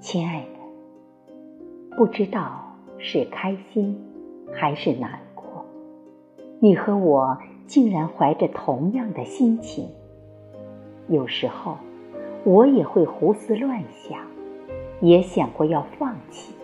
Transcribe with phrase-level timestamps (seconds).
[0.00, 4.00] 亲爱的，不知道是开心
[4.52, 5.64] 还是难过，
[6.60, 7.36] 你和我
[7.66, 9.88] 竟然怀着同样的心情。
[11.08, 11.78] 有时候，
[12.44, 14.20] 我也会胡思乱想，
[15.00, 16.54] 也想过要放弃，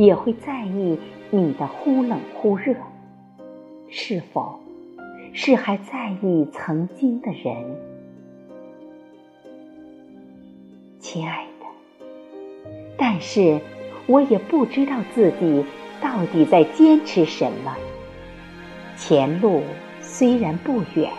[0.00, 0.98] 也会在意
[1.28, 2.74] 你的忽冷忽热，
[3.90, 4.58] 是否
[5.34, 7.54] 是还在意曾经的人？
[10.98, 11.66] 亲爱的。
[12.96, 13.60] 但是，
[14.06, 15.66] 我也不知道自己
[16.00, 17.76] 到底在坚持什么。
[18.96, 19.60] 前路
[20.00, 21.12] 虽然不远，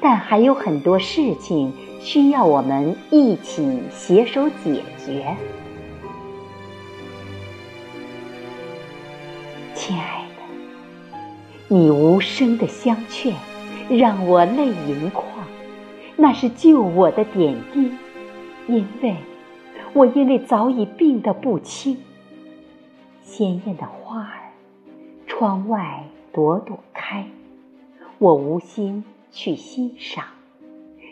[0.00, 5.36] 但还有很多事情需要我们一起携手解决。
[9.76, 11.16] 亲爱的，
[11.68, 13.34] 你无声的相劝，
[13.90, 15.26] 让我泪盈眶，
[16.16, 17.92] 那是救我的点滴，
[18.66, 19.14] 因为。
[19.92, 21.96] 我因为早已病得不轻，
[23.22, 24.52] 鲜艳的花儿，
[25.26, 26.04] 窗外
[26.34, 27.26] 朵朵开，
[28.18, 30.24] 我无心去欣赏，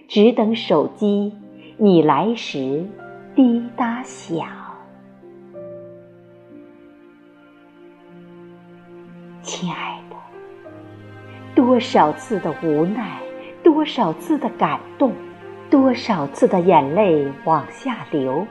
[0.07, 1.33] 只等手机
[1.79, 2.87] 你来时
[3.35, 4.64] 滴答响。
[9.45, 10.17] 亲爱的，
[11.55, 13.21] 多少次的无奈，
[13.63, 15.13] 多少次的感动，
[15.71, 18.47] 多少次的眼泪往下流。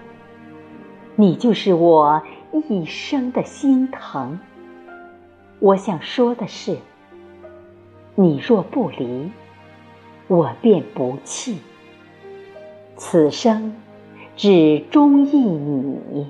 [1.15, 2.21] 你就是我
[2.69, 4.39] 一生的心疼。
[5.59, 6.77] 我想说的是，
[8.13, 9.31] 你若不离，
[10.27, 11.57] 我便不弃。
[12.97, 13.75] 此生
[14.35, 16.27] 只中意你。